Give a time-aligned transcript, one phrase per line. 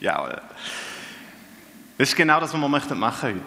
[0.00, 0.28] Ja,
[1.96, 3.40] das ist genau das, was wir machen möchten heute.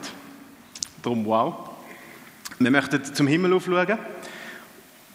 [1.03, 1.69] Darum wow.
[2.57, 4.00] Wir möchten zum Himmel aufschauen,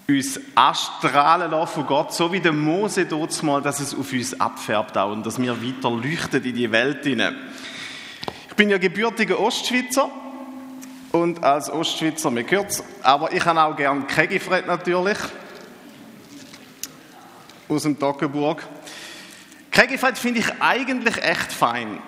[0.09, 4.39] uns anstrahlen lassen von Gott, so wie der Mose dort mal, dass es auf uns
[4.41, 7.37] abfärbt auch und dass wir weiter leuchten in die Welt hinein.
[8.49, 10.09] Ich bin ja gebürtiger Ostschweizer
[11.11, 15.19] und als Ostschweizer, mir gehört aber ich habe auch gern Kegifred natürlich
[17.69, 18.63] aus dem Toggenburg.
[19.75, 21.99] Kegifred finde ich eigentlich echt fein.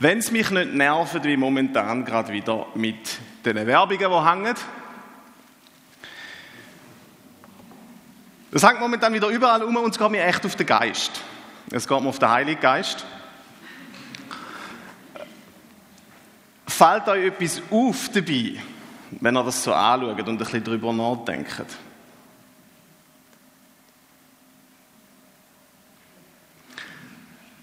[0.00, 4.56] Wenn es mich nicht nervt, wie momentan gerade wieder mit den Werbungen, die hängen.
[8.50, 11.20] Das hängt momentan wieder überall um und es geht mir echt auf den Geist.
[11.70, 13.04] Es geht mir auf den Heiligen Geist.
[16.66, 18.60] Fällt euch etwas auf dabei,
[19.12, 21.85] wenn ihr das so anschaut und ein bisschen darüber nachdenkt?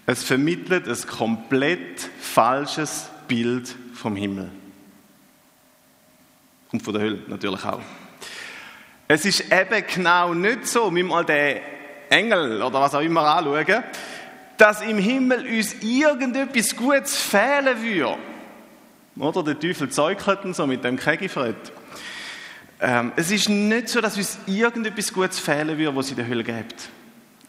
[0.06, 4.50] Es vermittelt ein komplett falsches Bild vom Himmel.
[6.72, 7.80] Und von der Hölle natürlich auch.
[9.08, 11.60] Es ist eben genau nicht so, wie mal den
[12.10, 13.84] Engel oder was auch immer anschauen,
[14.56, 18.18] dass im Himmel uns irgendetwas Gutes fehlen würde.
[19.16, 21.56] Oder der Teufel zeugelt so mit dem Kegifred.
[22.80, 26.26] Ähm, es ist nicht so, dass uns irgendetwas Gutes fehlen würde, was es in der
[26.26, 26.88] Hölle gibt.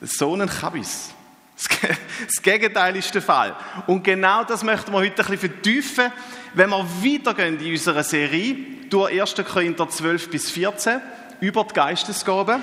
[0.02, 1.14] So einen Kabis.
[1.56, 3.56] Das Gegenteil ist der Fall.
[3.88, 6.12] Und genau das möchten wir heute ein bisschen vertiefen,
[6.54, 8.56] wenn wir weitergehen in unserer Serie
[8.90, 9.36] durch 1.
[9.46, 11.02] Korinther 12 bis 14
[11.40, 12.62] über die Geistesgaben.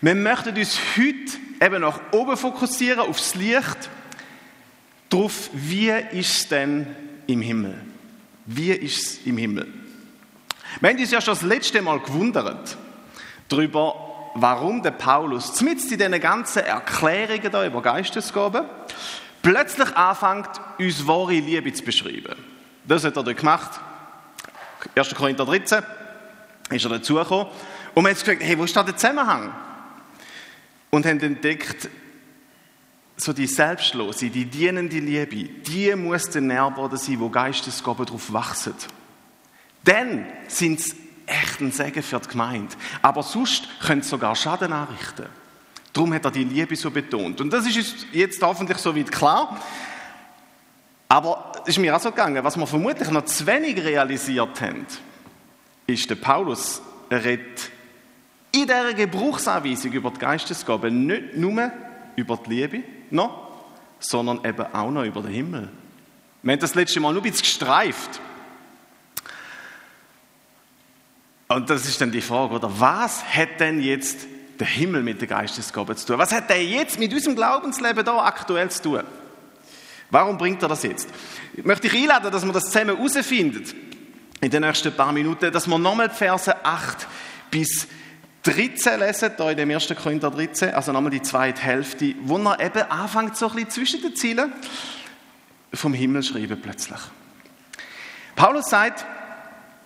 [0.00, 3.88] Wir möchten uns heute eben nach oben fokussieren, aufs Licht,
[5.08, 6.86] darauf, wie ist es denn
[7.26, 7.80] im Himmel?
[8.46, 9.72] Wie ist es im Himmel?
[10.80, 12.76] Wir haben uns ja schon das letzte Mal gewundert
[13.48, 14.03] darüber,
[14.34, 18.66] warum der Paulus, zumindest in diesen ganzen Erklärungen da über Geistesgaben,
[19.42, 22.34] plötzlich anfängt, uns wahre Liebe zu beschreiben.
[22.84, 23.80] Das hat er dort gemacht.
[24.94, 25.14] 1.
[25.14, 25.82] Korinther 13
[26.70, 27.46] ist er dazugekommen.
[27.94, 29.54] Und wir haben gefragt, hey, wo ist da der Zusammenhang?
[30.90, 31.88] Und haben entdeckt,
[33.16, 38.74] so die selbstlose, die dienende Liebe, die muss der Nährboden sein, wo Geistesgaben darauf wachsen.
[39.84, 40.96] Dann sind es
[41.42, 42.74] echt ein Segen für die Gemeinde.
[43.02, 45.26] Aber sonst könnte es sogar Schaden anrichten.
[45.92, 47.40] Darum hat er die Liebe so betont.
[47.40, 49.60] Und das ist jetzt hoffentlich so weit klar.
[51.08, 54.86] Aber es ist mir auch so gegangen, was wir vermutlich noch zu wenig realisiert haben,
[55.86, 57.70] ist, der Paulus redet
[58.50, 61.70] in dieser Gebrauchsanweisung über die Geistesgaben nicht nur
[62.16, 63.48] über die Liebe, noch,
[63.98, 65.68] sondern eben auch noch über den Himmel.
[66.42, 68.20] Wir haben das letzte Mal nur ein bisschen gestreift.
[71.54, 72.80] Und das ist dann die Frage, oder?
[72.80, 74.26] Was hat denn jetzt
[74.58, 76.18] der Himmel mit der Geistesgabe zu tun?
[76.18, 79.04] Was hat der jetzt mit unserem Glaubensleben da aktuell zu tun?
[80.10, 81.08] Warum bringt er das jetzt?
[81.54, 83.62] Ich möchte dich einladen, dass wir das zusammen herausfinden
[84.40, 87.06] in den nächsten paar Minuten, dass wir nochmal die Verse 8
[87.52, 87.86] bis
[88.42, 89.94] 13 lesen, hier in dem 1.
[89.94, 94.02] Korinther 13, also nochmal die zweite Hälfte, wo er eben anfängt, so ein bisschen zwischen
[94.02, 94.52] den Zielen
[95.72, 97.00] vom Himmel schreiben plötzlich.
[98.34, 99.06] Paulus sagt,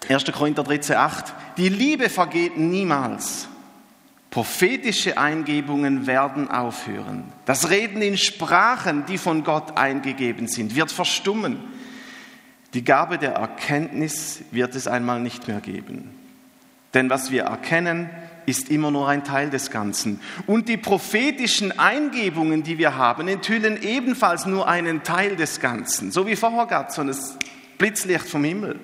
[0.08, 0.24] 1.
[0.32, 3.48] Korinther 13, 8, die Liebe vergeht niemals.
[4.30, 7.24] Prophetische Eingebungen werden aufhören.
[7.46, 11.58] Das Reden in Sprachen, die von Gott eingegeben sind, wird verstummen.
[12.74, 16.10] Die Gabe der Erkenntnis wird es einmal nicht mehr geben.
[16.92, 18.10] Denn was wir erkennen,
[18.44, 20.20] ist immer nur ein Teil des Ganzen.
[20.46, 26.12] Und die prophetischen Eingebungen, die wir haben, enthüllen ebenfalls nur einen Teil des Ganzen.
[26.12, 27.14] So wie vorher gab so ein
[27.76, 28.78] Blitzlicht vom Himmel.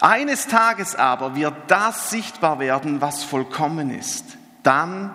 [0.00, 4.24] Eines Tages aber wird das sichtbar werden, was vollkommen ist.
[4.62, 5.10] Dann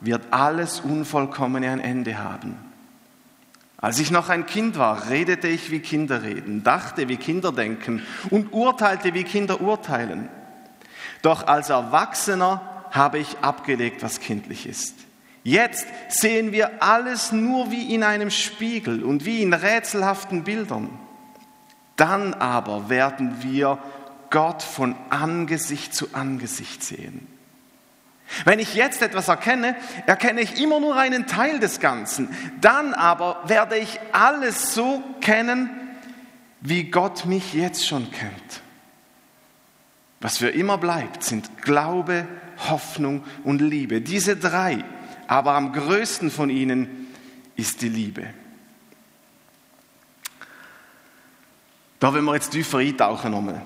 [0.00, 2.56] wird alles Unvollkommene ein Ende haben.
[3.80, 8.02] Als ich noch ein Kind war, redete ich wie Kinder reden, dachte wie Kinder denken
[8.30, 10.28] und urteilte wie Kinder urteilen.
[11.22, 14.94] Doch als Erwachsener habe ich abgelegt, was kindlich ist.
[15.44, 20.90] Jetzt sehen wir alles nur wie in einem Spiegel und wie in rätselhaften Bildern.
[21.94, 23.78] Dann aber werden wir
[24.30, 27.26] Gott von Angesicht zu Angesicht sehen.
[28.44, 29.74] Wenn ich jetzt etwas erkenne,
[30.06, 32.28] erkenne ich immer nur einen Teil des Ganzen.
[32.60, 35.70] Dann aber werde ich alles so kennen,
[36.60, 38.62] wie Gott mich jetzt schon kennt.
[40.20, 42.26] Was für immer bleibt, sind Glaube,
[42.68, 44.00] Hoffnung und Liebe.
[44.00, 44.84] Diese drei.
[45.26, 47.08] Aber am größten von ihnen
[47.56, 48.26] ist die Liebe.
[52.00, 53.62] Da wollen wir jetzt tiefer eintauchen nochmal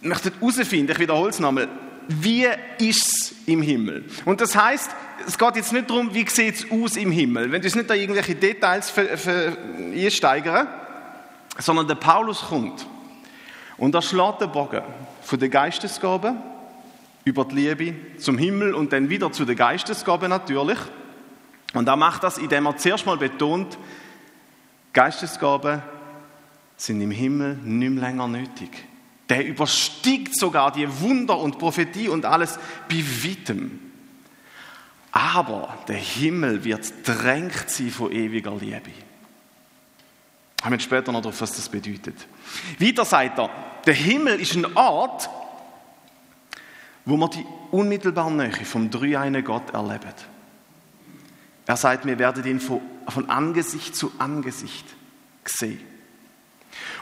[0.00, 1.68] möchte herausfinden, ich wiederhole es nochmal,
[2.08, 2.46] wie
[2.78, 4.04] ist es im Himmel?
[4.24, 4.90] Und das heißt,
[5.26, 7.52] es geht jetzt nicht darum, wie sieht es aus im Himmel.
[7.52, 10.66] Wenn du es nicht da irgendwelche Details einsteigern,
[11.58, 12.86] sondern der Paulus kommt
[13.76, 14.82] und er schlägt den Bogen
[15.22, 16.34] von der Geistesgabe
[17.24, 20.78] über die Liebe zum Himmel und dann wieder zu der Geistesgabe natürlich.
[21.74, 23.78] Und er macht das, indem er zuerst mal betont,
[24.92, 25.82] Geistesgaben
[26.76, 28.70] sind im Himmel nicht mehr länger nötig.
[29.30, 33.78] Der überstiegt sogar die Wunder und Prophetie und alles bei weitem.
[35.12, 38.90] Aber der Himmel wird drängt sie von ewiger Liebe.
[40.60, 42.26] Kommen wir später noch darauf, was das bedeutet.
[42.78, 43.50] Weiter sagt er,
[43.86, 45.30] der Himmel ist ein Ort,
[47.04, 50.26] wo man die unmittelbare Nähe vom dreieinen Gott erlebt.
[51.66, 54.86] Er sagt, wir werden ihn von Angesicht zu Angesicht
[55.44, 55.80] sehen.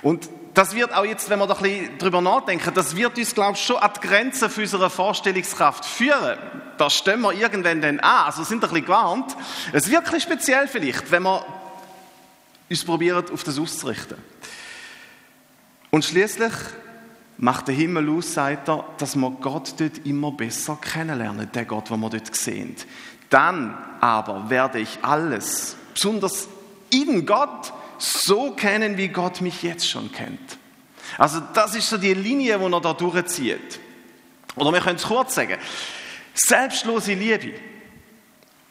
[0.03, 3.35] Und das wird auch jetzt, wenn wir da ein bisschen drüber nachdenken, das wird uns,
[3.35, 6.39] glaube ich, schon an die Grenzen für unsere Vorstellungskraft führen.
[6.79, 9.37] Da stehen wir irgendwann dann an, also sind ein bisschen gewarnt.
[9.73, 11.45] Es wird ein bisschen speziell vielleicht, wenn wir
[12.69, 14.19] uns probieren, auf das auszurichten.
[15.91, 16.53] Und schließlich
[17.39, 21.89] macht der Himmel aus, sagt er, dass wir Gott dort immer besser kennenlernen, den Gott,
[21.91, 22.77] den wir dort sehen.
[23.31, 26.49] Dann aber werde ich alles, besonders
[26.91, 30.59] in Gott, so kennen, wie Gott mich jetzt schon kennt.
[31.17, 33.81] Also das ist so die Linie, die er da durchzieht.
[34.57, 35.57] Oder wir können es kurz sagen.
[36.35, 37.55] Selbstlose Liebe,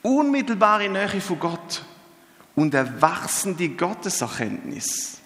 [0.02, 1.84] unmittelbare Nähe von Gott
[2.56, 5.20] und erwachsende Gotteserkenntnis.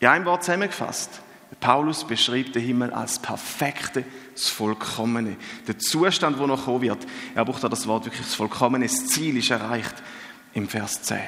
[0.00, 1.22] In einem Wort zusammengefasst.
[1.60, 5.36] Paulus beschreibt den Himmel als perfekte, das Vollkommene.
[5.66, 7.06] Der Zustand, wo noch kommen wird.
[7.34, 8.86] Er braucht da das Wort wirklich, das Vollkommene.
[8.86, 9.94] Das Ziel ist erreicht
[10.54, 11.18] im Vers 10.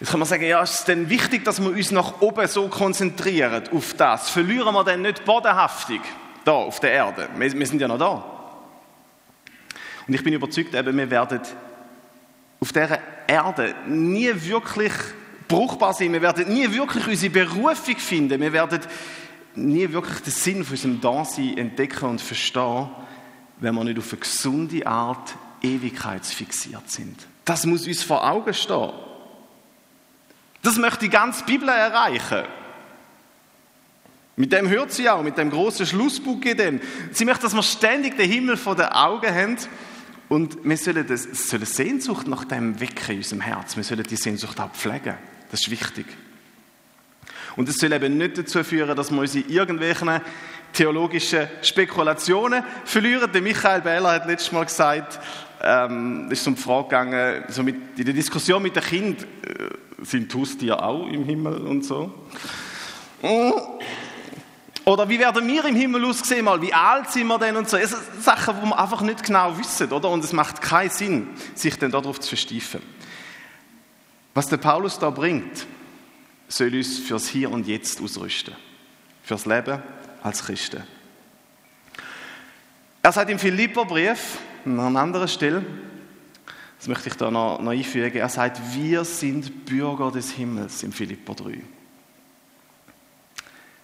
[0.00, 2.68] Jetzt kann man sagen, ja, ist es denn wichtig, dass wir uns nach oben so
[2.68, 4.30] konzentrieren auf das?
[4.30, 6.00] Verlieren wir denn nicht bodenhaftig
[6.42, 7.28] da auf der Erde?
[7.36, 8.24] Wir, wir sind ja noch da.
[10.08, 11.40] Und ich bin überzeugt, eben, wir werden
[12.60, 14.92] auf dieser Erde nie wirklich
[15.46, 16.14] bruchbar sein.
[16.14, 18.40] Wir werden nie wirklich unsere Berufung finden.
[18.40, 18.80] Wir werden
[19.54, 22.88] nie wirklich den Sinn von unserem Dasein entdecken und verstehen,
[23.58, 27.26] wenn wir nicht auf eine gesunde Art ewigkeitsfixiert sind.
[27.44, 28.92] Das muss uns vor Augen stehen.
[30.62, 32.44] Das möchte die ganze Bibel erreichen.
[34.36, 36.80] Mit dem hört sie auch, mit dem großen Schlussbuch in dem.
[37.12, 39.56] Sie möchte, dass wir ständig den Himmel vor den Augen haben
[40.28, 43.76] und wir sollen, das, sollen Sehnsucht nach dem wecken in unserem Herz.
[43.76, 45.14] Wir sollen die Sehnsucht auch pflegen.
[45.50, 46.06] Das ist wichtig.
[47.56, 50.20] Und es soll eben nicht dazu führen, dass wir uns in irgendwelchen
[50.72, 53.30] theologischen Spekulationen verlieren.
[53.32, 55.18] Der Michael Behler hat letztes Mal gesagt,
[55.62, 59.26] ähm, ist um die Frage gegangen, so mit, in der Diskussion mit dem Kind, äh,
[60.02, 62.12] sind Haustiere auch im Himmel und so?
[64.84, 67.76] Oder wie werden wir im Himmel aussehen, mal, wie alt sind wir denn und so.
[67.76, 70.08] Es sind Sachen, die wir einfach nicht genau wissen, oder?
[70.08, 72.82] Und es macht keinen Sinn, sich dann darauf zu versteifen.
[74.34, 75.66] Was der Paulus da bringt,
[76.48, 78.54] soll uns fürs Hier und Jetzt ausrüsten.
[79.22, 79.82] Fürs Leben
[80.22, 80.82] als Christen.
[83.02, 85.64] Er sagt im Philipperbrief, an einer anderen Stelle,
[86.80, 90.92] das möchte ich da noch, noch einfügen, er sagt, wir sind Bürger des Himmels im
[90.92, 91.58] Philipper 3.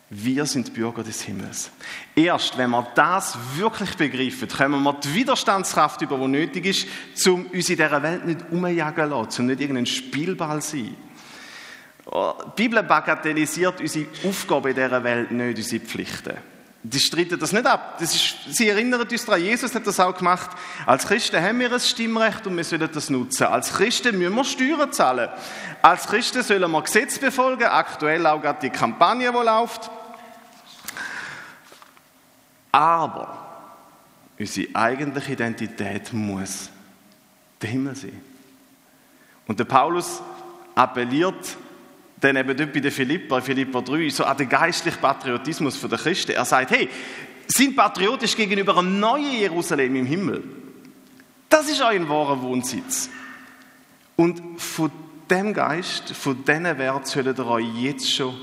[0.08, 1.70] Wir sind Bürger des Himmels.
[2.14, 7.44] Erst wenn wir das wirklich begreifen, können wir die Widerstandskraft über, die nötig ist, um
[7.44, 10.96] uns in dieser Welt nicht umjagen zu lassen, um nicht irgendein Spielball zu sein.
[12.06, 16.55] Die Bibel bagatellisiert unsere Aufgabe in dieser Welt nicht, unsere Pflichten.
[16.88, 17.98] Die streiten das nicht ab.
[17.98, 20.50] Das ist, sie erinnern uns daran, Jesus hat das auch gemacht.
[20.86, 23.48] Als Christen haben wir ein Stimmrecht und wir sollen das nutzen.
[23.48, 25.28] Als Christen müssen wir Steuern zahlen.
[25.82, 29.90] Als Christen sollen wir Gesetze befolgen, aktuell auch gerade die Kampagne, die läuft.
[32.70, 33.48] Aber
[34.38, 36.70] unsere eigentliche Identität muss
[37.60, 38.20] der Himmel sein.
[39.48, 40.22] Und der Paulus
[40.76, 41.56] appelliert
[42.20, 46.32] dann eben dort bei den Philippa, Philippa 3, so an den geistlichen Patriotismus der Christen.
[46.32, 46.88] Er sagt, hey,
[47.46, 50.42] sind patriotisch gegenüber einem neuen Jerusalem im Himmel.
[51.48, 53.10] Das ist euer wahrer Wohnsitz.
[54.16, 54.90] Und von
[55.30, 58.34] dem Geist, von diesen Wert sollt ihr euch jetzt schon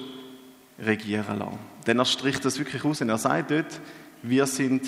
[0.80, 1.60] regieren lassen.
[1.88, 3.82] Denn er stricht das wirklich aus und er sagt dort,
[4.22, 4.88] wir sind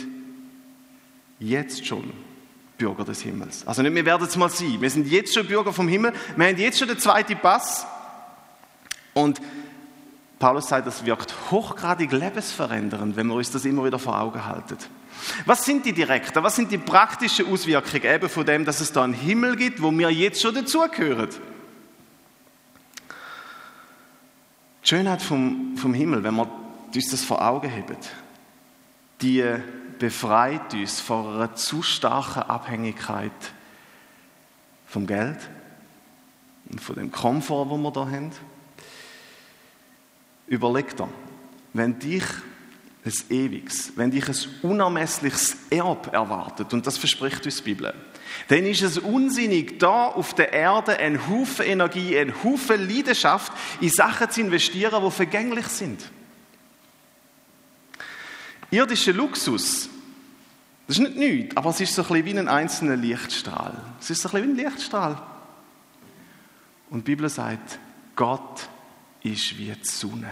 [1.40, 2.14] jetzt schon
[2.78, 3.66] Bürger des Himmels.
[3.68, 4.78] Also nicht, wir werden es mal sein.
[4.80, 6.14] Wir sind jetzt schon Bürger vom Himmel.
[6.36, 7.86] Wir haben jetzt schon den zweiten Pass.
[9.16, 9.42] Und
[10.40, 14.78] Paulus sagt, das wirkt hochgradig lebensverändernd, wenn wir uns das immer wieder vor Augen halten.
[15.46, 19.06] Was sind die direkten, was sind die praktischen Auswirkungen eben von dem, dass es da
[19.06, 21.30] einen Himmel gibt, wo wir jetzt schon dazugehören?
[24.84, 26.50] Die Schönheit vom, vom Himmel, wenn wir
[26.94, 27.98] uns das vor Augen haben,
[29.22, 29.44] die
[29.98, 33.32] befreit uns von einer zu starken Abhängigkeit
[34.86, 35.40] vom Geld
[36.70, 38.32] und von dem Komfort, wo wir da haben.
[40.48, 41.10] Überleg dir,
[41.74, 42.24] wenn dich
[43.06, 47.94] ein ewiges, wenn dich ein unermessliches Erb erwartet, und das verspricht uns die Bibel,
[48.48, 53.90] dann ist es unsinnig, da auf der Erde einen Haufen Energie, einen Haufen Leidenschaft in
[53.90, 56.12] Sachen zu investieren, die vergänglich sind.
[58.72, 59.90] Irdischer Luxus,
[60.88, 63.74] das ist nicht nichts, aber es ist so ein bisschen wie ein einzelner Lichtstrahl.
[64.00, 65.22] Es ist so ein bisschen wie ein Lichtstrahl.
[66.90, 67.80] Und die Bibel sagt,
[68.16, 68.70] Gott
[69.26, 70.32] ist wie die Sonne.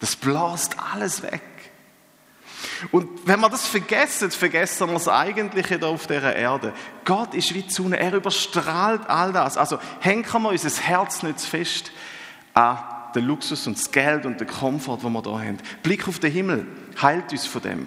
[0.00, 1.42] Das bläst alles weg.
[2.90, 6.72] Und wenn wir das vergessen, vergessen wir das Eigentliche da auf dieser Erde.
[7.04, 9.56] Gott ist wie die Sonne, er überstrahlt all das.
[9.56, 11.92] Also hängen wir unser Herz nicht zu fest
[12.54, 12.78] an
[13.14, 15.58] den Luxus und das Geld und den Komfort, den wir da haben.
[15.82, 16.66] Blick auf den Himmel,
[17.00, 17.86] heilt uns von dem.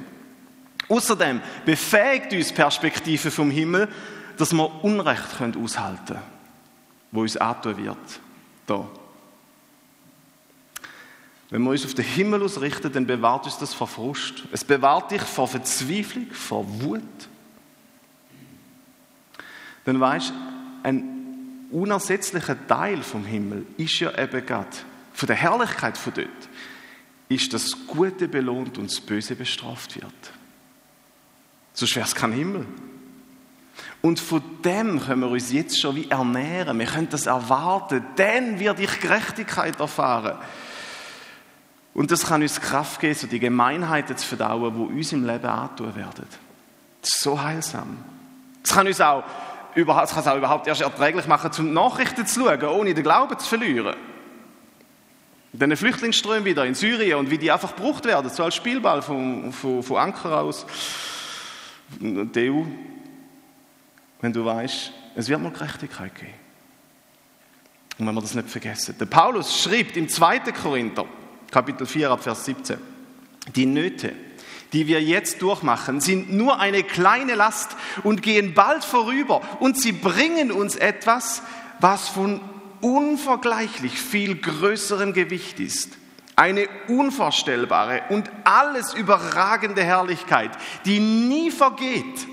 [0.87, 3.89] Außerdem befähigt uns Perspektive vom Himmel,
[4.37, 6.23] dass wir Unrecht aushalten können,
[7.11, 7.97] wo uns antun wird.
[8.67, 8.87] Da.
[11.49, 14.43] Wenn wir uns auf den Himmel ausrichten, dann bewahrt uns das vor Frust.
[14.51, 17.01] Es bewahrt dich vor Verzweiflung, vor Wut.
[19.85, 20.33] Dann weißt
[20.83, 24.69] ein unersetzlicher Teil vom Himmel ist ja eben gerade
[25.13, 26.27] von der Herrlichkeit von dort,
[27.29, 30.13] ist, dass Gute belohnt und das Böse bestraft wird.
[31.73, 32.65] Sonst wäre es kein Himmel.
[34.01, 36.77] Und von dem können wir uns jetzt schon wie ernähren.
[36.79, 38.05] Wir können das erwarten.
[38.15, 40.37] Dann wird ich Gerechtigkeit erfahren.
[41.95, 45.45] Und das kann uns Kraft geben, so die Gemeinheiten zu verdauen, die uns im Leben
[45.45, 46.27] antun werden.
[47.01, 47.97] Das ist so heilsam.
[48.61, 49.23] Das kann uns auch,
[49.73, 53.39] das kann es auch überhaupt erst erträglich machen, zum Nachrichten zu schauen, ohne den Glauben
[53.39, 53.95] zu verlieren.
[55.53, 59.53] Den Flüchtlingsströmen wieder in Syrien und wie die einfach gebraucht werden, so als Spielball von,
[59.53, 60.65] von, von Anker aus.
[62.01, 62.63] Die EU,
[64.19, 66.33] wenn du weißt, es wird mal Gerechtigkeit geben.
[67.97, 68.97] Und wenn wir das nicht vergessen.
[68.99, 70.39] Der Paulus schreibt im 2.
[70.51, 71.05] Korinther,
[71.51, 72.77] Kapitel 4 ab Vers 17.
[73.55, 74.13] Die Nöte,
[74.73, 79.91] die wir jetzt durchmachen, sind nur eine kleine Last und gehen bald vorüber und sie
[79.91, 81.41] bringen uns etwas,
[81.79, 82.41] was von
[82.81, 85.93] unvergleichlich viel größerem Gewicht ist.
[86.35, 90.51] Eine unvorstellbare und alles überragende Herrlichkeit,
[90.85, 92.27] die nie vergeht.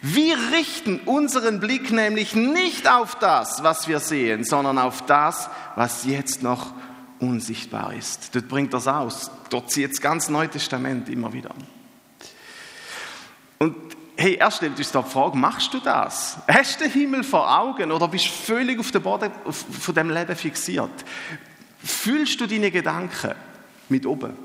[0.00, 6.04] Wir richten unseren Blick nämlich nicht auf das, was wir sehen, sondern auf das, was
[6.04, 6.72] jetzt noch
[7.22, 8.34] unsichtbar ist.
[8.34, 9.30] Dort bringt das aus.
[9.48, 11.54] Dort zieht das ganze Neue Testament immer wieder.
[13.58, 13.76] Und
[14.16, 16.38] hey, er stellt uns da die Frage, machst du das?
[16.48, 20.10] Hast du den Himmel vor Augen oder bist du völlig auf dem Boden von dem
[20.10, 20.90] Leben fixiert?
[21.78, 23.34] Fühlst du deine Gedanken
[23.88, 24.36] mit oben?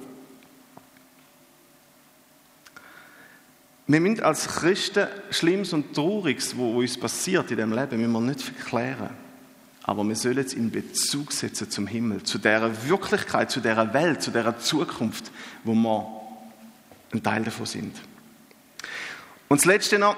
[3.87, 8.21] Wir müssen als Christen Schlimmes und Trauriges, was uns passiert in dem Leben, müssen wir
[8.21, 9.26] nicht verklären.
[9.87, 14.21] Aber wir sollen es in Bezug setzen zum Himmel, zu der Wirklichkeit, zu der Welt,
[14.21, 15.31] zu der Zukunft,
[15.63, 16.05] wo wir
[17.13, 17.95] ein Teil davon sind.
[19.47, 20.17] Und das Letzte noch,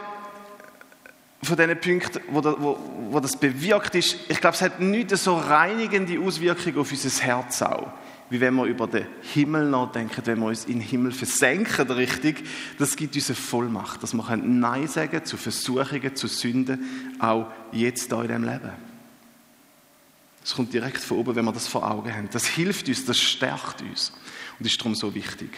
[1.44, 2.80] von diesen Punkten, wo, wo,
[3.12, 7.62] wo das bewirkt ist, ich glaube, es hat nicht so reinigende Auswirkungen auf unser Herz
[7.62, 7.94] auch,
[8.32, 12.44] wie wenn wir über den Himmel nachdenken, wenn wir uns in den Himmel versenken, richtig.
[12.80, 18.12] Das gibt uns eine Vollmacht, dass wir Nein sagen zu Versuchungen, zu Sünden, auch jetzt
[18.12, 18.88] da in diesem Leben.
[20.43, 22.29] Es kommt direkt von oben, wenn wir das vor Augen haben.
[22.31, 24.13] Das hilft uns, das stärkt uns
[24.58, 25.50] und ist darum so wichtig.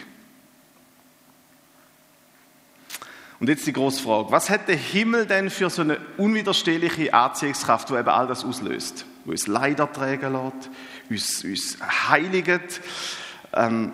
[3.42, 7.90] Und jetzt die große Frage: Was hat der Himmel denn für so eine unwiderstehliche Anziehungskraft,
[7.90, 9.04] die eben all das auslöst?
[9.24, 10.70] Wo uns Leider tragen lässt,
[11.10, 12.80] uns, uns heiligt,
[13.52, 13.92] ähm,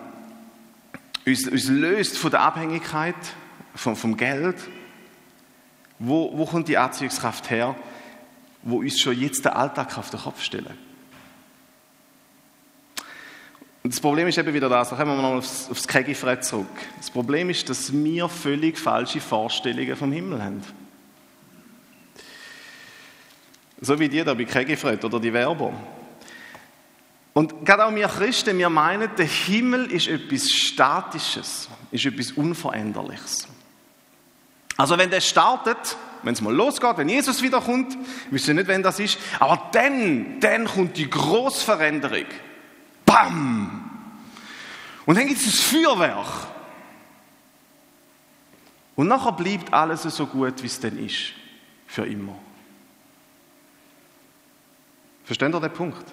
[1.25, 3.15] uns, uns löst von der Abhängigkeit
[3.73, 4.57] vom, vom Geld.
[5.97, 7.75] Wo, wo kommt die Anziehungskraft her,
[8.63, 10.77] wo uns schon jetzt der Alltag auf den Kopf stellen?
[13.81, 16.67] Und das Problem ist eben wieder das, da kommen wir nochmal aufs, aufs Kegifred zurück.
[16.97, 20.61] Das Problem ist, dass wir völlig falsche Vorstellungen vom Himmel haben.
[23.81, 25.73] So wie die da bei Kegifred oder die Werber.
[27.33, 33.47] Und gerade auch wir Christen, wir meinen, der Himmel ist etwas Statisches, ist etwas Unveränderliches.
[34.79, 37.97] Also wenn der startet, wenn es mal losgeht, wenn Jesus wiederkommt,
[38.31, 42.23] wissen nicht, wenn das ist, aber dann, dann kommt die Großveränderung.
[43.05, 43.89] Bam!
[45.05, 46.47] Und dann gibt es das Feuerwerk.
[48.95, 51.33] Und nachher bleibt alles so gut, wie es denn ist.
[51.85, 52.39] Für immer.
[55.25, 56.05] Versteht ihr den Punkt?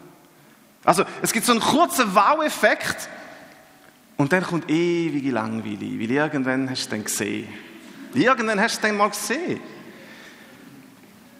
[0.82, 3.08] Also, es gibt so einen kurzen Wow-Effekt
[4.16, 7.75] Und dann kommt ewige Langweile, weil irgendwann hast du es dann gesehen.
[8.16, 9.60] Irgendwann hast du dann mal gesehen.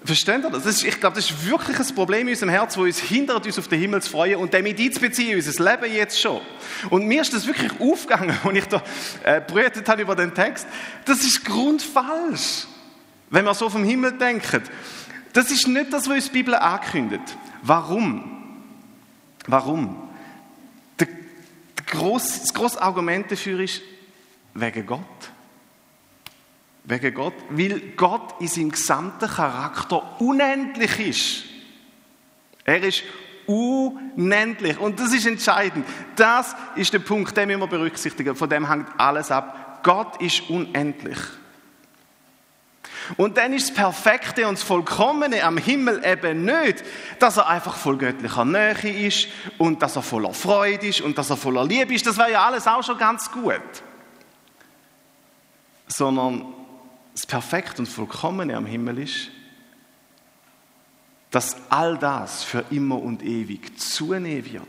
[0.06, 0.62] Versteht ihr das?
[0.62, 3.45] das ist, ich glaube, das ist wirklich ein Problem in unserem Herz, das uns hindert,
[3.45, 6.40] uns auf den Himmel zu freuen und damit einzubeziehen in unser Leben jetzt schon.
[6.90, 8.83] Und mir ist das wirklich aufgegangen, als ich da
[9.25, 10.66] äh, brütet habe über den Text.
[11.04, 12.66] Das ist grundfalsch,
[13.30, 14.62] wenn wir so vom Himmel denken.
[15.33, 17.37] Das ist nicht das, was uns die Bibel ankündigt.
[17.62, 18.62] Warum?
[19.49, 20.09] Warum?
[20.97, 21.09] Das
[22.52, 23.83] grosse Argument dafür ist,
[24.54, 25.00] wegen Gott.
[26.87, 27.35] Wegen Gott.
[27.50, 31.45] Weil Gott in seinem gesamten Charakter unendlich ist.
[32.64, 33.02] Er ist
[33.47, 34.78] unendlich.
[34.78, 35.85] Und das ist entscheidend.
[36.14, 38.37] Das ist der Punkt, den müssen wir berücksichtigen.
[38.37, 39.81] Von dem hängt alles ab.
[39.83, 41.19] Gott ist unendlich.
[43.16, 46.85] Und dann ist das Perfekte und das Vollkommene am Himmel eben nicht,
[47.19, 49.28] dass er einfach voll göttlicher Nähe ist
[49.59, 52.07] und dass er voller Freude ist und dass er voller Liebe ist.
[52.07, 53.61] Das wäre ja alles auch schon ganz gut.
[55.87, 56.52] Sondern
[57.17, 59.31] das Perfekte und Vollkommene am Himmel ist,
[61.31, 64.63] dass all das für immer und ewig zunehmen wird.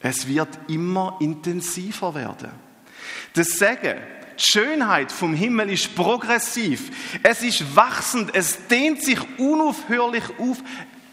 [0.00, 2.50] Es wird immer intensiver werden.
[3.32, 3.98] Das Sagen,
[4.38, 6.90] die Schönheit vom Himmel ist progressiv.
[7.22, 8.34] Es ist wachsend.
[8.34, 10.58] Es dehnt sich unaufhörlich auf,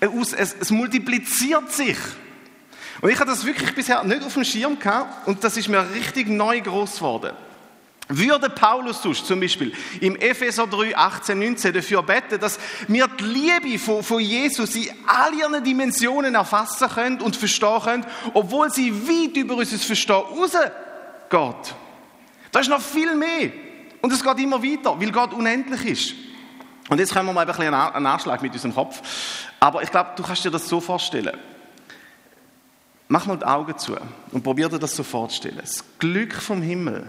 [0.02, 0.34] äh, aus.
[0.34, 1.98] Es, es multipliziert sich.
[3.00, 5.90] Und ich habe das wirklich bisher nicht auf dem Schirm gehabt und das ist mir
[5.92, 7.47] richtig neu groß geworden.
[8.10, 13.80] Würde Paulus zum Beispiel im Epheser 3, 18, 19 dafür beten, dass wir die Liebe
[13.80, 19.36] von, von Jesus in all ihren Dimensionen erfassen können und verstehen können, obwohl sie weit
[19.36, 21.76] über unser Verstehen rausgeht.
[22.52, 23.52] Da ist noch viel mehr.
[24.02, 26.16] Und es geht immer weiter, weil Gott unendlich ist.
[26.90, 29.02] Und jetzt können wir mal ein bisschen einen Nachschlag mit unserem Kopf.
[29.60, 31.36] Aber ich glaube, du kannst dir das so vorstellen.
[33.10, 33.98] Mach mal die Augen zu
[34.32, 35.58] und probier dir das so vorzustellen.
[35.60, 37.06] Das Glück vom Himmel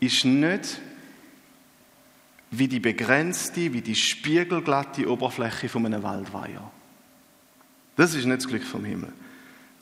[0.00, 0.80] ist nicht
[2.50, 6.70] wie die begrenzte, wie die spiegelglatte Oberfläche von einem Waldweiher.
[7.96, 9.12] Das ist nicht das Glück vom Himmel.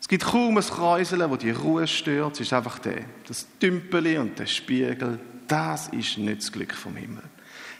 [0.00, 2.35] Es gibt kaum ein Kräuseln, wo die Ruhe stört.
[2.35, 5.18] Es ist einfach der, das Tümpeli und der Spiegel.
[5.48, 7.22] Das ist nicht das Glück vom Himmel.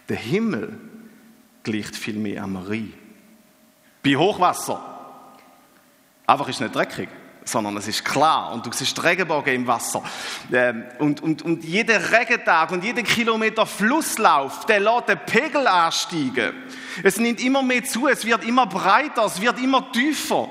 [0.09, 0.79] Der Himmel
[1.63, 2.93] gleicht viel mehr am Rhein.
[4.03, 4.83] Bei Hochwasser.
[6.27, 7.09] Einfach ist es nicht dreckig
[7.45, 10.03] sondern es ist klar und du siehst Regenbogen im Wasser.
[10.53, 16.55] Ähm, und, und, und jeder Regentag und jeder Kilometer Flusslauf, der lässt den Pegel ansteigen.
[17.03, 20.49] Es nimmt immer mehr zu, es wird immer breiter, es wird immer tiefer.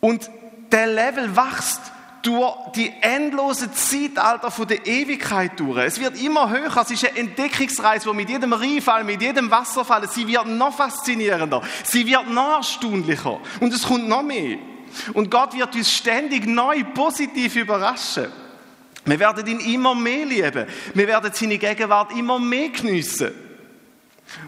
[0.00, 0.30] Und
[0.72, 1.80] der Level wächst
[2.22, 5.78] durch die endlose Zeitalter von der Ewigkeit durch.
[5.78, 6.76] Es wird immer höher.
[6.76, 11.62] Es ist eine Entdeckungsreise, wo mit jedem Rheinfall, mit jedem Wasserfall, sie wird noch faszinierender.
[11.82, 13.40] Sie wird noch erstaunlicher.
[13.60, 14.58] Und es kommt noch mehr.
[15.14, 18.26] Und Gott wird uns ständig neu positiv überraschen.
[19.04, 20.66] Wir werden ihn immer mehr lieben.
[20.94, 23.32] Wir werden seine Gegenwart immer mehr geniessen.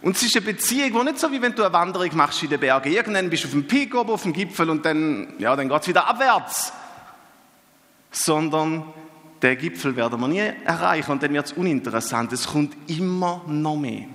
[0.01, 2.51] Und es ist eine Beziehung, die nicht so wie wenn du eine Wanderung machst in
[2.51, 2.93] den Bergen.
[2.93, 5.83] Irgendwann bist du auf dem Peak oben, auf dem Gipfel und dann, ja, dann geht
[5.83, 6.73] es wieder abwärts.
[8.11, 8.85] Sondern
[9.43, 12.33] den Gipfel werden wir nie erreichen und dann wird es uninteressant.
[12.33, 14.07] Es kommt immer noch mehr.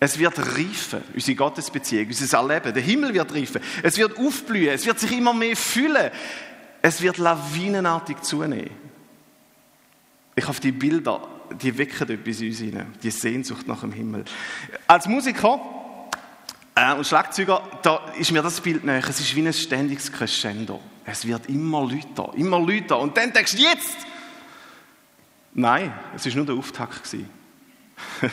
[0.00, 2.72] Es wird reifen, unsere Gottesbeziehung, unser Erleben.
[2.72, 3.60] Der Himmel wird reifen.
[3.82, 4.68] Es wird aufblühen.
[4.68, 6.10] Es wird sich immer mehr füllen.
[6.80, 8.70] Es wird lawinenartig zunehmen.
[10.36, 11.26] Ich hoffe, die Bilder,
[11.60, 12.94] die wecken etwas in uns hinein.
[13.02, 14.24] Die Sehnsucht nach dem Himmel.
[14.86, 15.60] Als Musiker
[16.76, 19.02] äh, und Schlagzeuger, da ist mir das Bild näher.
[19.08, 20.80] Es ist wie ein ständiges Crescendo.
[21.04, 23.00] Es wird immer lauter, immer lauter.
[23.00, 23.96] Und dann denkst du, jetzt!
[25.54, 27.02] Nein, es war nur der Auftakt.
[27.02, 27.37] Gewesen.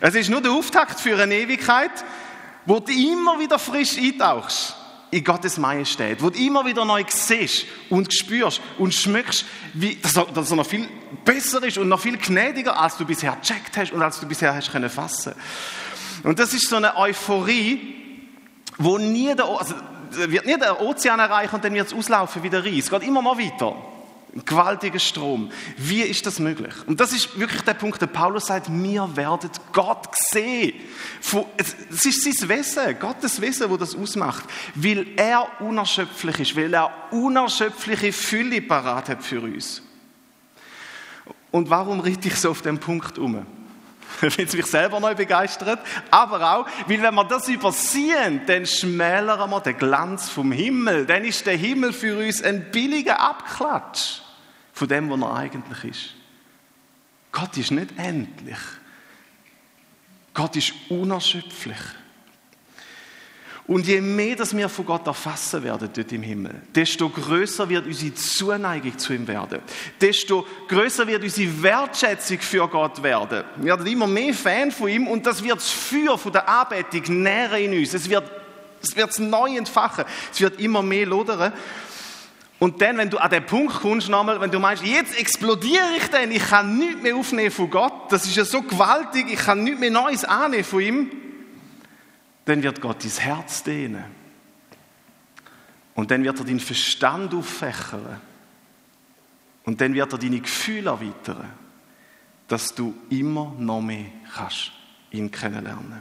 [0.00, 1.90] Es ist nur der Auftakt für eine Ewigkeit,
[2.66, 4.76] wo du immer wieder frisch eintauchst
[5.10, 10.16] in Gottes Majestät, wo du immer wieder neu siehst und spürst und schmeckst, wie, dass,
[10.16, 10.86] er, dass er noch viel
[11.24, 14.54] besser ist und noch viel gnädiger, als du bisher gecheckt hast und als du bisher
[14.54, 15.34] hast können fassen.
[16.22, 17.94] Und das ist so eine Euphorie,
[18.76, 19.74] wo nie der, also,
[20.10, 22.84] wird nie der Ozean erreichen und dann wird es auslaufen wie der Reis.
[22.84, 23.76] Es geht immer noch weiter.
[24.38, 25.50] Ein gewaltiger Strom.
[25.76, 26.72] Wie ist das möglich?
[26.86, 30.74] Und das ist wirklich der Punkt, der Paulus sagt, wir werden Gott sehen.
[31.90, 34.44] Es ist sein Wesen, Gottes Wesen, wo das ausmacht.
[34.76, 39.82] Weil er unerschöpflich ist, weil er unerschöpfliche Fülle parat hat für uns.
[41.50, 43.44] Und warum richte ich so auf den Punkt um?
[44.20, 45.80] weil es mich selber neu begeistert,
[46.12, 51.06] aber auch, weil wenn wir das übersehen, dann schmälern wir den Glanz vom Himmel.
[51.06, 54.20] Dann ist der Himmel für uns ein billiger Abklatsch
[54.78, 56.14] von dem, was er eigentlich ist.
[57.32, 58.58] Gott ist nicht endlich.
[60.32, 61.76] Gott ist unerschöpflich.
[63.66, 67.86] Und je mehr, dass wir von Gott erfassen werden dort im Himmel, desto größer wird
[67.86, 69.60] unsere Zuneigung zu ihm werden.
[70.00, 73.44] Desto größer wird unsere Wertschätzung für Gott werden.
[73.56, 77.22] Wir werden immer mehr Fan von ihm und das wird das Feuer von der Anbetung
[77.22, 77.92] näher in uns.
[77.92, 78.30] Es wird,
[78.80, 80.04] es wird neu entfachen.
[80.32, 81.52] Es wird immer mehr lodern.
[82.58, 86.08] Und dann, wenn du an den Punkt kommst, nochmal, wenn du meinst, jetzt explodiere ich
[86.08, 89.62] denn, ich kann nichts mehr aufnehmen von Gott, das ist ja so gewaltig, ich kann
[89.62, 91.10] nichts mehr Neues annehmen von ihm,
[92.44, 94.04] dann wird Gott dein Herz dehnen.
[95.94, 98.20] Und dann wird er deinen Verstand auffächern.
[99.64, 101.52] Und dann wird er deine Gefühle erweitern,
[102.48, 104.72] dass du immer noch mehr kannst
[105.10, 106.00] ihn kennenlernen.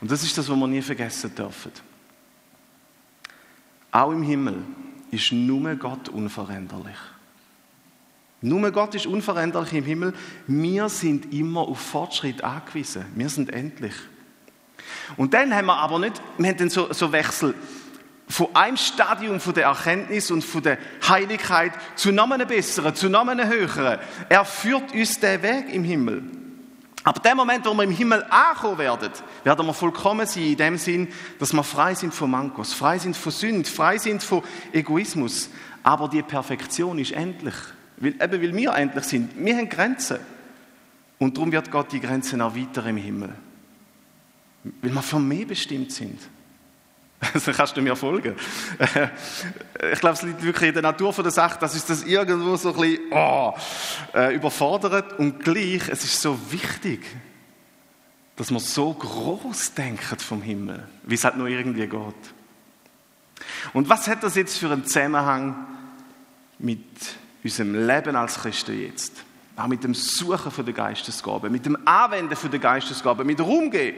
[0.00, 1.72] Und das ist das, was wir nie vergessen dürfen.
[3.92, 4.64] Auch im Himmel
[5.10, 6.96] ist nur Gott unveränderlich.
[8.40, 10.14] Nur Gott ist unveränderlich im Himmel.
[10.48, 13.04] Wir sind immer auf Fortschritt angewiesen.
[13.14, 13.94] Wir sind endlich.
[15.16, 17.54] Und dann haben wir aber nicht, wir haben dann so, so Wechsel
[18.28, 23.10] von einem Stadium von der Erkenntnis und von der Heiligkeit zu noch einem besseren, zu
[23.10, 23.98] noch einem höheren.
[24.28, 26.22] Er führt uns den Weg im Himmel.
[27.04, 29.10] Aber dem Moment, wo wir im Himmel ankommen werden,
[29.42, 33.16] werden wir vollkommen sein, in dem Sinn, dass wir frei sind von Mankos, frei sind
[33.16, 35.50] von Sünd, frei sind von Egoismus.
[35.82, 37.54] Aber die Perfektion ist endlich.
[37.96, 39.32] Weil, eben weil wir endlich sind.
[39.36, 40.18] Wir haben Grenzen.
[41.18, 43.34] Und darum wird Gott die Grenzen erweitern im Himmel.
[44.80, 46.20] Weil wir für mehr bestimmt sind.
[47.34, 48.34] Also kannst du mir folgen.
[49.92, 52.74] Ich glaube, es liegt wirklich in der Natur der Sache, dass uns das irgendwo so
[52.74, 53.54] ein bisschen oh,
[54.14, 55.18] äh, überfordert.
[55.18, 57.06] Und gleich, es ist so wichtig,
[58.36, 62.14] dass wir so groß denken vom Himmel, wie es halt nur irgendwie geht.
[63.72, 65.66] Und was hat das jetzt für einen Zusammenhang
[66.58, 66.80] mit
[67.44, 69.24] unserem Leben als Christen jetzt?
[69.54, 73.46] Auch mit dem Suchen von der Geistesgabe, mit dem Anwenden von der Geistesgabe, mit dem
[73.46, 73.94] Umgehen.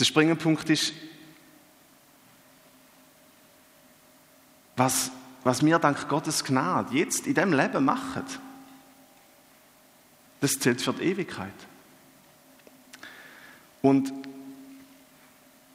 [0.00, 0.94] Der springende Punkt ist,
[4.74, 5.10] was,
[5.44, 8.24] was wir dank Gottes Gnade jetzt in diesem Leben machen,
[10.40, 11.52] das zählt für die Ewigkeit.
[13.82, 14.10] Und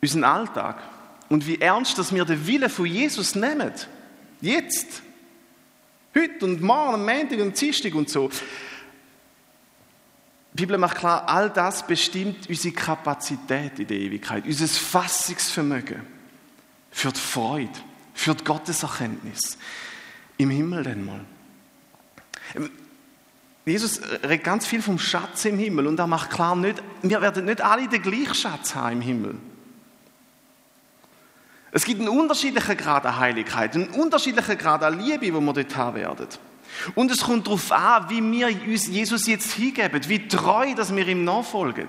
[0.02, 0.82] unseren Alltag
[1.30, 3.72] und wie ernst, dass wir den Willen von Jesus nehmen,
[4.42, 5.04] jetzt,
[6.16, 8.32] heute und morgen, am Montag und Dienstag und so,
[10.56, 16.02] die Bibel macht klar, all das bestimmt unsere Kapazität in der Ewigkeit, unser Fassungsvermögen
[16.92, 17.78] für die Freude,
[18.14, 19.58] für die Gotteserkenntnis
[20.38, 21.20] im Himmel dann mal.
[23.66, 27.44] Jesus redet ganz viel vom Schatz im Himmel und er macht klar, nicht, wir werden
[27.44, 29.36] nicht alle den gleichen Schatz haben im Himmel.
[31.74, 35.76] Es gibt einen unterschiedlichen Grad an Heiligkeit, einen unterschiedlichen Grad an Liebe, wo wir dort
[35.76, 36.28] haben werden.
[36.94, 41.08] Und es kommt darauf an, wie wir uns Jesus jetzt hingeben, wie treu, dass wir
[41.08, 41.88] ihm nachfolgen.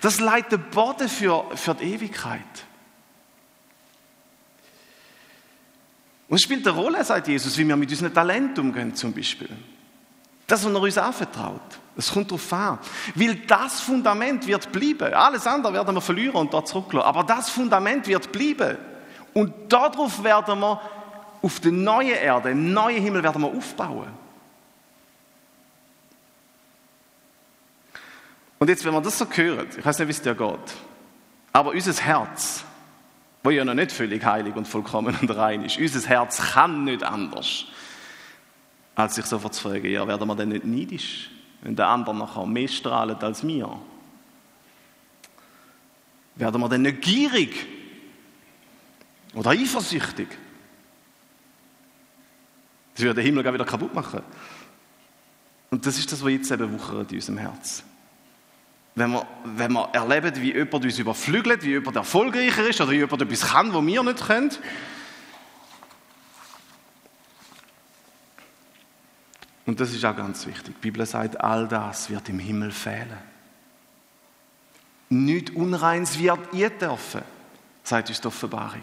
[0.00, 2.40] Das leitet den Boden für, für die Ewigkeit.
[6.28, 9.50] Und es spielt eine Rolle, sagt Jesus, wie wir mit unseren Talenten umgehen, zum Beispiel.
[10.46, 11.60] Das, was er uns anvertraut.
[11.96, 12.78] Es kommt darauf an.
[13.14, 15.12] Weil das Fundament wird bleiben.
[15.12, 17.06] Alles andere werden wir verlieren und da zurücklassen.
[17.06, 18.78] Aber das Fundament wird bleiben.
[19.34, 20.80] Und darauf werden wir
[21.42, 24.08] auf der neuen Erde, im neuen Himmel werden wir aufbauen.
[28.60, 30.74] Und jetzt, wenn man das so hört, ich weiß nicht, wie es dir geht,
[31.52, 32.64] aber unser Herz,
[33.42, 37.02] wo ja noch nicht völlig heilig und vollkommen und rein ist, unser Herz kann nicht
[37.02, 37.64] anders,
[38.94, 41.28] als sich sofort zu fragen, ja, werden wir denn nicht neidisch,
[41.62, 43.68] wenn der andere nachher mehr strahlt als wir?
[46.36, 47.66] Werden wir denn nicht gierig
[49.34, 50.28] oder eifersüchtig?
[52.94, 54.22] Das würde den Himmel wieder kaputt machen.
[55.70, 57.82] Und das ist das, was jetzt eben wuchert in unserem Herz.
[58.94, 62.96] Wenn wir, wenn wir erleben, wie jemand uns überflügelt, wie jemand erfolgreicher ist oder wie
[62.96, 64.50] jemand etwas kann, was wir nicht können.
[69.64, 70.74] Und das ist auch ganz wichtig.
[70.76, 73.16] Die Bibel sagt, all das wird im Himmel fehlen.
[75.08, 77.22] Nichts Unreins wird ihr dürfen,
[77.82, 78.82] sagt uns die Offenbarung.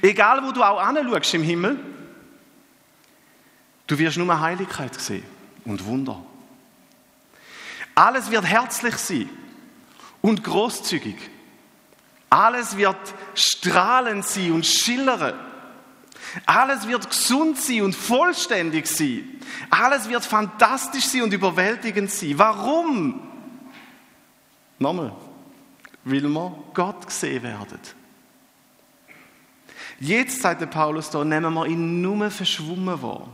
[0.00, 1.78] Egal, wo du auch anschaust im Himmel,
[3.86, 5.24] Du wirst nur Heiligkeit sehen
[5.64, 6.24] und Wunder.
[7.94, 9.28] Alles wird herzlich sein
[10.20, 11.16] und großzügig.
[12.30, 12.96] Alles wird
[13.34, 15.34] strahlend sein und schillern.
[16.46, 19.40] Alles wird gesund sein und vollständig sein.
[19.68, 22.38] Alles wird fantastisch sein und überwältigend sein.
[22.38, 23.20] Warum?
[24.78, 25.12] Nochmal,
[26.04, 27.78] weil wir Gott gesehen werden.
[30.00, 33.28] Jetzt, sagt der Paulus da, nehmen wir ihn nur verschwommen wahr.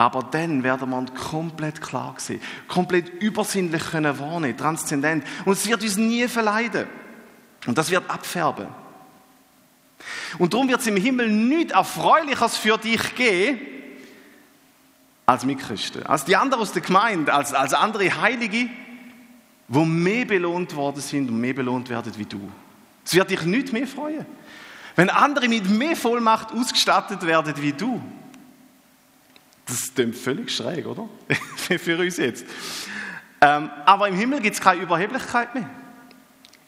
[0.00, 5.24] Aber dann werden wir komplett klar sehen, komplett übersinnlich können wahrnehmen, transzendent.
[5.44, 6.86] Und es wird uns nie verleiden.
[7.66, 8.68] Und das wird abfärben.
[10.38, 13.58] Und darum wird es im Himmel nichts Erfreuliches für dich geben,
[15.26, 18.70] als Mitchristen, als die anderen aus der Gemeinde, als, als andere Heilige,
[19.66, 22.48] wo mehr belohnt worden sind und mehr belohnt werden wie du.
[23.04, 24.24] Es wird dich nicht mehr freuen.
[24.94, 28.00] Wenn andere mit mehr Vollmacht ausgestattet werden wie du.
[29.68, 31.08] Das klingt völlig schräg, oder?
[31.78, 32.46] Für uns jetzt.
[33.40, 35.68] Ähm, aber im Himmel gibt es keine Überheblichkeit mehr.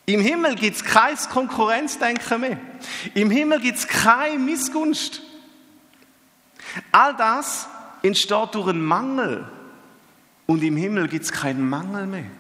[0.07, 2.59] Im Himmel gibt es kein Konkurrenzdenken mehr.
[3.15, 5.23] Im Himmel gibt es keine Missgunst.
[6.93, 7.69] All das
[8.03, 9.49] entsteht durch einen Mangel.
[10.47, 12.31] Und im Himmel gibt es keinen Mangel mehr.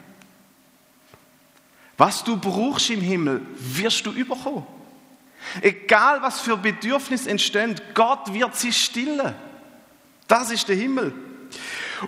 [1.96, 4.66] Was du brauchst im Himmel, wirst du überkommen.
[5.60, 9.34] Egal was für Bedürfnisse entstehen, Gott wird sie stillen.
[10.30, 11.12] Das ist der Himmel.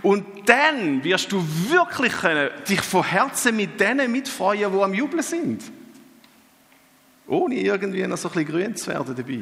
[0.00, 5.24] Und dann wirst du wirklich können, dich von Herzen mit denen mitfreuen, die am Jubeln
[5.24, 5.64] sind.
[7.26, 9.40] Ohne irgendwie noch so ein bisschen grün zu werden dabei.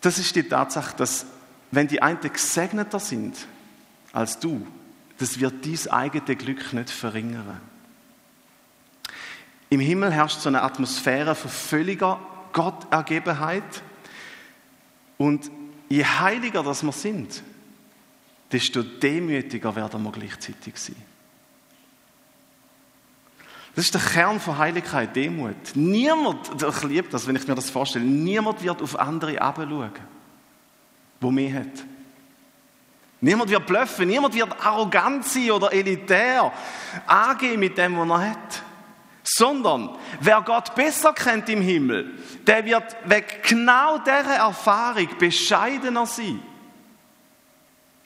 [0.00, 1.26] Das ist die Tatsache, dass
[1.72, 3.34] wenn die einen gesegneter sind
[4.12, 4.64] als du,
[5.18, 7.60] das wird dein eigenes Glück nicht verringern.
[9.68, 12.20] Im Himmel herrscht so eine Atmosphäre von völliger
[12.52, 13.82] Gottergebenheit.
[15.18, 15.50] Und
[15.88, 17.42] je heiliger das wir sind,
[18.50, 20.96] desto demütiger werden wir gleichzeitig sein.
[23.74, 25.54] Das ist der Kern von Heiligkeit, Demut.
[25.74, 29.92] Niemand, ich liebe das, wenn ich mir das vorstelle, niemand wird auf andere herabschauen,
[31.20, 31.84] wo mehr hat.
[33.20, 36.52] Niemand wird bluffen, niemand wird arrogant sein oder elitär
[37.06, 38.62] angehen mit dem, was er hat.
[39.30, 42.10] Sondern wer Gott besser kennt im Himmel,
[42.46, 46.40] der wird wegen genau dieser Erfahrung bescheidener sein.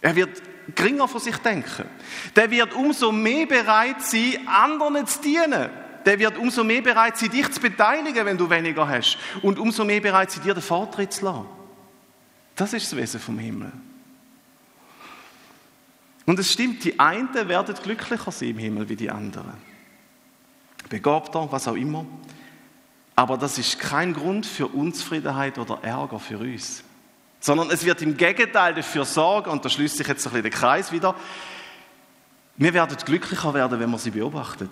[0.00, 0.42] Er wird
[0.74, 1.88] geringer von sich denken.
[2.34, 5.70] Der wird umso mehr bereit sein, anderen zu dienen.
[6.04, 9.16] Der wird umso mehr bereit sein, dich zu beteiligen, wenn du weniger hast.
[9.42, 11.46] Und umso mehr bereit sein, dir den Vortritt zu lassen.
[12.56, 13.70] Das ist das Wesen vom Himmel.
[16.26, 19.71] Und es stimmt, die einen werden glücklicher sein im Himmel wie die anderen.
[20.88, 22.04] Begabter, was auch immer.
[23.14, 26.82] Aber das ist kein Grund für Unzufriedenheit oder Ärger für uns.
[27.40, 30.50] Sondern es wird im Gegenteil dafür sorgen, und da schließt sich jetzt ein bisschen der
[30.50, 31.14] Kreis wieder,
[32.56, 34.68] wir werden glücklicher werden, wenn wir sie beobachten.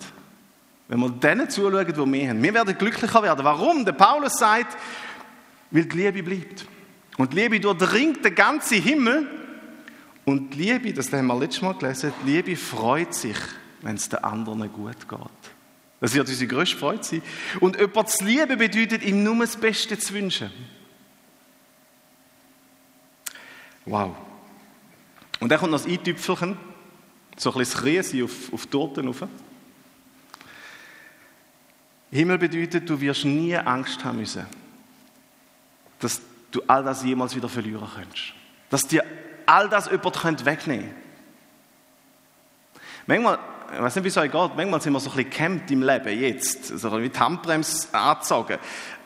[0.87, 2.43] Wenn wir denen zuschauen, die wir haben.
[2.43, 3.43] Wir werden glücklicher werden.
[3.43, 3.85] Warum?
[3.85, 4.77] Der Paulus sagt,
[5.71, 6.65] weil die Liebe bleibt.
[7.17, 9.27] Und die Liebe durchdringt den ganzen Himmel
[10.25, 13.37] und die Liebe, das haben wir letztes Mal gelesen, die Liebe freut sich,
[13.81, 15.50] wenn es den anderen gut geht.
[16.01, 17.21] Das wird unsere größte Freude sein.
[17.59, 20.51] Und jemand zu lieben bedeutet, ihm nur das Beste zu wünschen.
[23.85, 24.15] Wow.
[25.39, 26.57] Und dann kommt noch das Eintüpfelchen,
[27.37, 29.27] so ein bisschen Krise auf, auf Torten rauf.
[32.11, 34.45] Himmel bedeutet, du wirst nie Angst haben müssen,
[35.99, 38.33] dass du all das jemals wieder verlieren könntest.
[38.69, 39.05] Dass dir
[39.45, 41.01] all das jemand wegnehmen könnte.
[43.07, 43.39] Manchmal,
[43.73, 45.83] ich weiß nicht, wie es euch geht, manchmal sind wir so ein bisschen gehemmt im
[45.83, 48.57] Leben, jetzt, so ein bisschen mit Handbremse angezogen,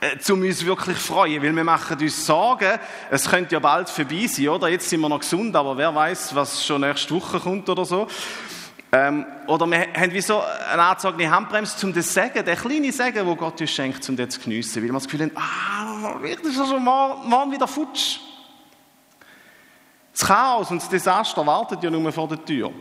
[0.01, 2.79] äh, um uns wirklich freuen, weil wir machen uns Sorgen,
[3.11, 4.67] es könnte ja bald vorbei sein, oder?
[4.67, 8.07] Jetzt sind wir noch gesund, aber wer weiß, was schon nächste Woche kommt oder so.
[8.91, 13.27] Ähm, oder wir haben wie so eine angezogene Handbremse, um das Segen, den kleinen Segen,
[13.27, 16.43] den Gott uns schenkt, um den zu geniessen, weil wir das Gefühl haben, ah, ist
[16.43, 18.19] das schon morgen, morgen wieder futsch.
[20.11, 22.71] Das Chaos und das Desaster wartet ja nur vor der Tür.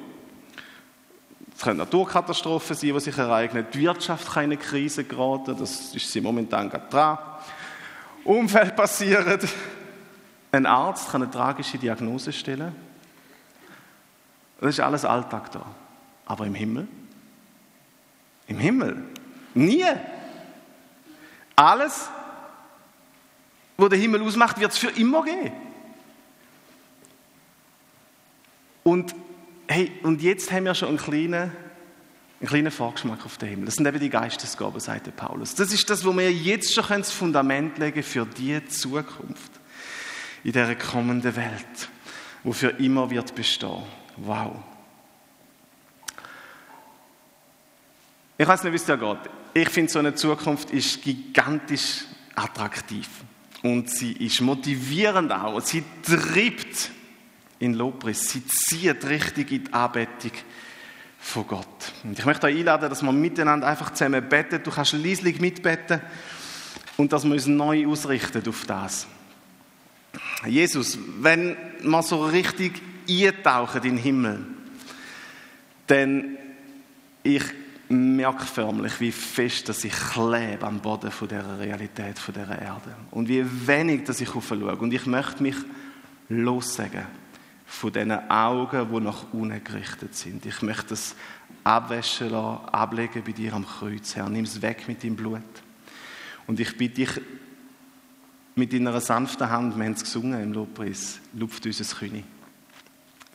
[1.65, 3.67] Können Naturkatastrophen sein, die sich ereignen.
[3.73, 7.19] Die Wirtschaft kann in eine Krise geraten, das ist sie momentan gerade dran.
[8.23, 9.41] Unfälle passieren.
[10.53, 12.77] Ein Arzt kann eine tragische Diagnose stellen.
[14.61, 15.65] Das ist alles Alltag da.
[16.27, 16.87] Aber im Himmel?
[18.47, 19.03] Im Himmel?
[19.55, 19.87] Nie.
[21.57, 22.11] Alles,
[23.79, 25.53] was der Himmel ausmacht, wird es für immer geben.
[28.83, 29.15] Und,
[29.69, 31.53] hey, und jetzt haben wir schon einen kleinen,
[32.41, 33.67] einen kleinen Vorgeschmack auf den Himmel.
[33.67, 35.55] Das sind eben die Geistesgaben, sagt Paulus.
[35.55, 39.53] Das ist das, wo wir jetzt schon das Fundament legen für die Zukunft
[40.43, 41.89] in dieser kommenden Welt,
[42.43, 43.83] wo für immer wird bestehen.
[44.17, 44.57] Wow.
[48.37, 49.19] Ich weiß nicht, wie es dir geht.
[49.55, 53.09] Ich finde, so eine Zukunft ist gigantisch attraktiv.
[53.63, 55.61] Und sie ist motivierend auch.
[55.61, 56.91] Sie treibt
[57.65, 58.29] in Lobpreis.
[58.29, 60.33] Sie zieht richtig in die Anbetung
[61.19, 61.93] von Gott.
[62.05, 64.61] Und ich möchte euch einladen, dass wir miteinander einfach zusammen beten.
[64.63, 66.01] Du kannst leislich mitbeten
[66.97, 69.07] und dass wir uns neu ausrichten auf das.
[70.47, 74.47] Jesus, wenn man so richtig eintauchen in den Himmel,
[75.87, 76.37] dann
[77.23, 77.43] ich
[77.89, 82.95] merke förmlich, wie fest dass ich klebe am Boden von dieser Realität, von dieser Erde.
[83.11, 84.77] Und wie wenig, dass ich aufschaue.
[84.77, 85.57] Und ich möchte mich
[86.29, 87.24] lossagen
[87.67, 90.45] von diesen Augen, die nach unten gerichtet sind.
[90.47, 91.15] Ich möchte das
[91.63, 94.29] abwaschen lassen, ablegen bei dir am Kreuz, Herr.
[94.29, 95.41] Nimm es weg mit deinem Blut.
[96.47, 97.21] Und ich bitte dich,
[98.55, 102.25] mit deiner sanften Hand, wir haben es gesungen im Lobpreis, lupft unser König.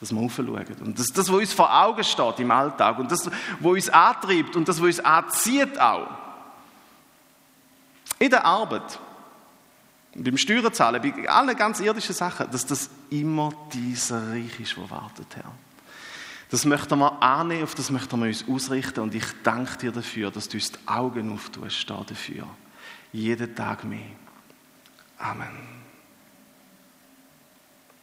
[0.00, 0.64] Dass wir aufschauen.
[0.80, 4.56] Und das, das, was uns vor Augen steht im Alltag und das, was uns antreibt
[4.56, 6.08] und das, was uns anzieht auch.
[8.18, 8.98] In der Arbeit,
[10.14, 15.36] beim Steuerzahlen, bei allen ganz irdischen Sachen, dass das immer dieser Reich ist, der wartet,
[15.36, 15.52] Herr.
[16.50, 20.32] Das möchten wir annehmen, auf das möchten wir uns ausrichten und ich danke dir dafür,
[20.32, 22.46] dass du uns die Augen auftust, dafür.
[23.12, 24.00] Jeden Tag mehr.
[25.18, 25.79] Amen.